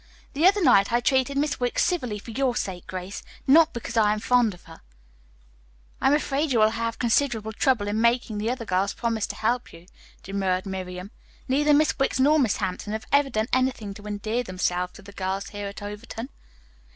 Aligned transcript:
The 0.33 0.47
other 0.47 0.63
night 0.63 0.91
I 0.91 0.99
treated 0.99 1.37
Miss 1.37 1.59
Wicks 1.59 1.83
civilly 1.85 2.17
for 2.17 2.31
your 2.31 2.55
sake, 2.55 2.87
Grace, 2.87 3.21
not 3.45 3.71
because 3.71 3.95
I 3.97 4.13
am 4.13 4.19
fond 4.19 4.55
of 4.55 4.63
her." 4.63 4.81
"I 6.01 6.07
am 6.07 6.15
afraid 6.15 6.51
you 6.51 6.57
will 6.57 6.71
have 6.71 6.97
considerable 6.97 7.53
trouble 7.53 7.87
in 7.87 8.01
making 8.01 8.39
the 8.39 8.49
other 8.49 8.65
girls 8.65 8.95
promise 8.95 9.27
to 9.27 9.35
help 9.35 9.71
you," 9.71 9.85
demurred 10.23 10.65
Miriam. 10.65 11.11
"Neither 11.47 11.75
Miss 11.75 11.99
Wicks 11.99 12.19
nor 12.19 12.39
Miss 12.39 12.57
Hampton 12.57 12.93
have 12.93 13.05
ever 13.11 13.29
done 13.29 13.45
anything 13.53 13.93
to 13.93 14.07
endear 14.07 14.41
themselves 14.41 14.93
to 14.93 15.03
the 15.03 15.11
girls 15.13 15.49
here 15.49 15.67
at 15.67 15.83
Overton. 15.83 16.29